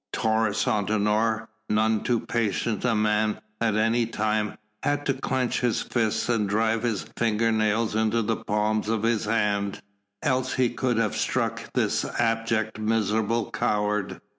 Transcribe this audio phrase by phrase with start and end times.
[0.11, 6.27] Taurus Antinor, none too patient a man at any time, had to clench his fists
[6.27, 9.79] and drive his finger nails into the palms of his hands,
[10.23, 14.19] else he could have struck this abject, miserable coward.